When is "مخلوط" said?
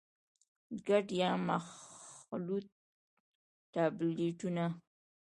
1.49-2.65